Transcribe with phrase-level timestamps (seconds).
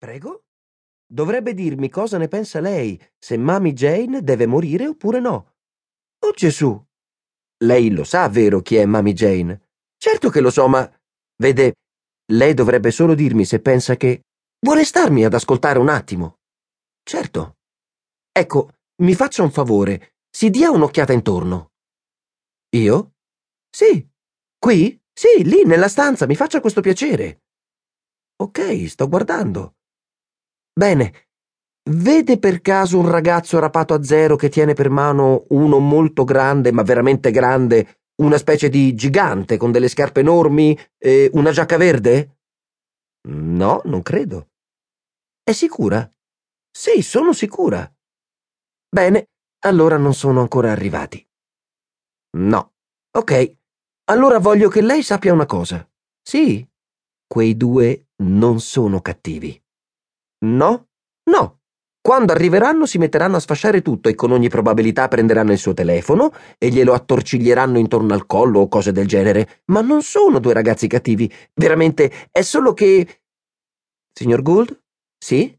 [0.00, 0.46] Prego?
[1.06, 5.56] Dovrebbe dirmi cosa ne pensa lei, se Mami Jane deve morire oppure no.
[6.20, 6.82] Oh Gesù!
[7.64, 9.68] Lei lo sa, vero, chi è Mami Jane?
[9.98, 10.90] Certo che lo so, ma...
[11.36, 11.74] Vede,
[12.32, 14.22] lei dovrebbe solo dirmi se pensa che...
[14.60, 16.38] Vuole starmi ad ascoltare un attimo?
[17.02, 17.58] Certo.
[18.32, 21.72] Ecco, mi faccia un favore, si dia un'occhiata intorno.
[22.70, 23.16] Io?
[23.68, 24.08] Sì.
[24.58, 24.98] Qui?
[25.12, 27.42] Sì, lì, nella stanza, mi faccia questo piacere.
[28.36, 29.74] Ok, sto guardando.
[30.72, 31.28] Bene.
[31.90, 36.72] Vede per caso un ragazzo rapato a zero che tiene per mano uno molto grande,
[36.72, 42.38] ma veramente grande, una specie di gigante con delle scarpe enormi e una giacca verde?
[43.28, 44.50] No, non credo.
[45.42, 46.08] È sicura?
[46.70, 47.90] Sì, sono sicura.
[48.88, 49.30] Bene,
[49.64, 51.26] allora non sono ancora arrivati.
[52.36, 52.74] No.
[53.16, 53.56] Ok.
[54.10, 55.88] Allora voglio che lei sappia una cosa.
[56.22, 56.66] Sì,
[57.26, 59.60] quei due non sono cattivi.
[60.44, 60.88] No?
[61.30, 61.60] No.
[62.02, 66.32] Quando arriveranno si metteranno a sfasciare tutto e con ogni probabilità prenderanno il suo telefono
[66.56, 69.62] e glielo attorciglieranno intorno al collo o cose del genere.
[69.66, 71.30] Ma non sono due ragazzi cattivi.
[71.52, 73.22] Veramente, è solo che...
[74.12, 74.82] Signor Gould?
[75.18, 75.56] Sì?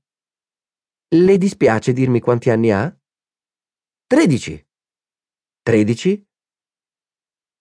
[1.13, 2.91] Le dispiace dirmi quanti anni ha?
[4.07, 4.67] Tredici.
[5.61, 6.27] Tredici?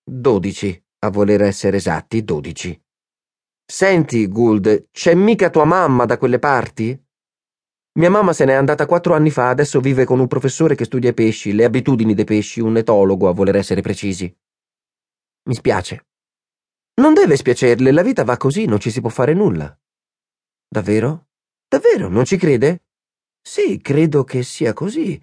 [0.02, 2.82] Dodici, a voler essere esatti, dodici.
[3.64, 6.98] Senti, Gould, c'è mica tua mamma da quelle parti?
[8.00, 11.10] Mia mamma se n'è andata quattro anni fa, adesso vive con un professore che studia
[11.10, 14.34] i pesci, le abitudini dei pesci, un etologo a voler essere precisi.
[15.48, 16.06] Mi spiace.
[16.94, 19.78] Non deve spiacerle, la vita va così, non ci si può fare nulla.
[20.66, 21.28] Davvero?
[21.68, 22.84] Davvero, non ci crede?
[23.38, 25.22] Sì, credo che sia così.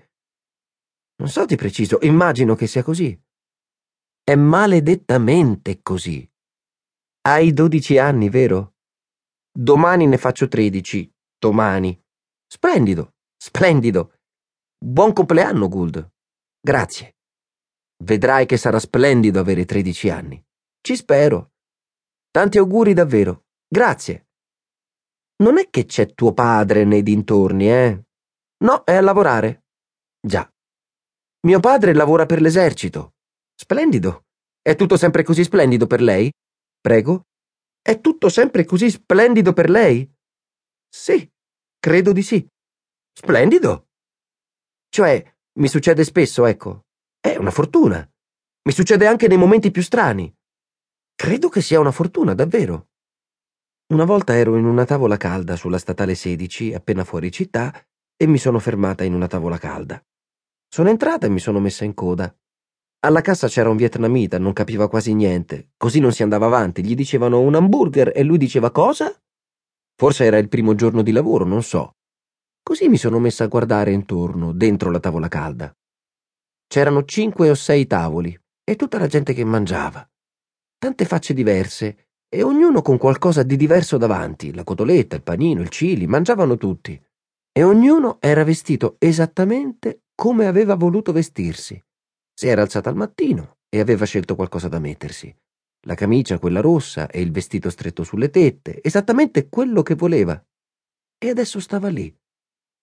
[1.15, 3.19] Non so di preciso, immagino che sia così.
[4.23, 6.31] È maledettamente così.
[7.21, 8.75] Hai dodici anni, vero?
[9.51, 11.11] Domani ne faccio tredici.
[11.39, 11.99] Domani.
[12.49, 14.13] Splendido, splendido.
[14.77, 16.09] Buon compleanno, Gould.
[16.61, 17.17] Grazie.
[18.03, 20.41] Vedrai che sarà splendido avere tredici anni.
[20.79, 21.51] Ci spero.
[22.31, 23.47] Tanti auguri davvero.
[23.67, 24.27] Grazie.
[25.43, 28.03] Non è che c'è tuo padre nei dintorni, eh?
[28.63, 29.65] No, è a lavorare.
[30.25, 30.49] Già.
[31.47, 33.15] Mio padre lavora per l'esercito.
[33.55, 34.25] Splendido.
[34.61, 36.31] È tutto sempre così splendido per lei?
[36.79, 37.23] Prego?
[37.81, 40.09] È tutto sempre così splendido per lei?
[40.87, 41.29] Sì.
[41.87, 42.45] Credo di sì.
[43.13, 43.87] Splendido.
[44.89, 46.81] Cioè, mi succede spesso, ecco.
[47.17, 48.05] È una fortuna.
[48.63, 50.29] Mi succede anche nei momenti più strani.
[51.15, 52.89] Credo che sia una fortuna, davvero.
[53.93, 57.73] Una volta ero in una tavola calda sulla statale 16, appena fuori città,
[58.17, 60.05] e mi sono fermata in una tavola calda.
[60.67, 62.37] Sono entrata e mi sono messa in coda.
[63.05, 65.69] Alla cassa c'era un vietnamita, non capiva quasi niente.
[65.77, 66.83] Così non si andava avanti.
[66.83, 69.17] Gli dicevano un hamburger e lui diceva cosa?
[69.99, 71.95] Forse era il primo giorno di lavoro, non so.
[72.61, 75.75] Così mi sono messa a guardare intorno, dentro la tavola calda.
[76.67, 80.07] C'erano cinque o sei tavoli e tutta la gente che mangiava.
[80.77, 85.69] Tante facce diverse e ognuno con qualcosa di diverso davanti, la cotoletta, il panino, il
[85.69, 87.01] chili, mangiavano tutti.
[87.51, 91.81] E ognuno era vestito esattamente come aveva voluto vestirsi.
[92.35, 95.35] Si era alzata al mattino e aveva scelto qualcosa da mettersi
[95.81, 100.43] la camicia quella rossa e il vestito stretto sulle tette, esattamente quello che voleva.
[101.17, 102.15] E adesso stava lì.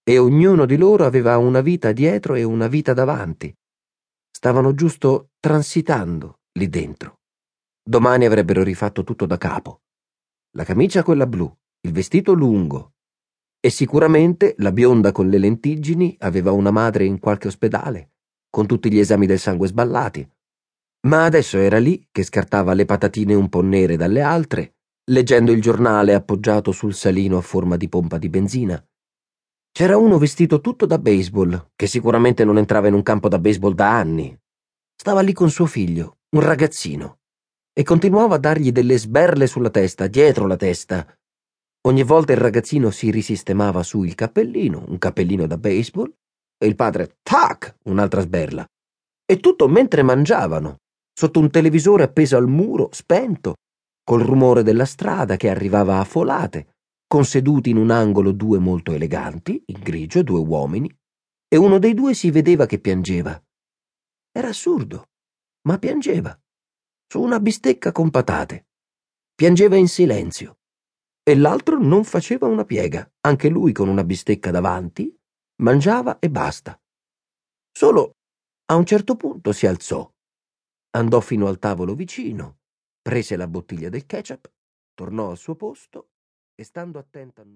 [0.03, 3.55] E ognuno di loro aveva una vita dietro e una vita davanti.
[4.31, 7.21] Stavano giusto transitando lì dentro.
[7.83, 9.83] Domani avrebbero rifatto tutto da capo.
[10.57, 12.93] La camicia quella blu, il vestito lungo.
[13.61, 18.13] E sicuramente la bionda con le lentiggini aveva una madre in qualche ospedale,
[18.51, 20.31] con tutti gli esami del sangue sballati,
[21.05, 24.77] ma adesso era lì che scartava le patatine un po' nere dalle altre,
[25.11, 28.83] leggendo il giornale appoggiato sul salino a forma di pompa di benzina.
[29.71, 33.75] C'era uno vestito tutto da baseball, che sicuramente non entrava in un campo da baseball
[33.75, 34.37] da anni.
[34.95, 37.19] Stava lì con suo figlio, un ragazzino,
[37.73, 41.07] e continuava a dargli delle sberle sulla testa, dietro la testa.
[41.87, 46.11] Ogni volta il ragazzino si risistemava su il cappellino, un cappellino da baseball,
[46.57, 48.65] e il padre, tac, un'altra sberla.
[49.27, 50.79] E tutto mentre mangiavano
[51.15, 53.55] sotto un televisore appeso al muro, spento,
[54.03, 56.75] col rumore della strada che arrivava a folate,
[57.07, 60.93] con seduti in un angolo due molto eleganti, in grigio, due uomini,
[61.49, 63.41] e uno dei due si vedeva che piangeva.
[64.33, 65.11] Era assurdo,
[65.69, 66.37] ma piangeva,
[67.07, 68.67] su una bistecca con patate.
[69.35, 70.59] Piangeva in silenzio.
[71.23, 75.17] E l'altro non faceva una piega, anche lui con una bistecca davanti,
[75.63, 76.79] mangiava e basta.
[77.73, 78.17] Solo
[78.67, 80.11] a un certo punto si alzò
[80.97, 82.61] Andò fino al tavolo vicino,
[83.03, 84.51] prese la bottiglia del ketchup,
[84.95, 86.11] tornò al suo posto
[86.55, 87.53] e stando attento a non